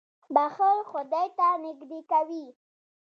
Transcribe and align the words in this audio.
•بښل 0.35 0.77
خدای 0.91 1.27
ته 1.37 1.47
نېږدې 1.63 1.99
کوي. 2.11 2.45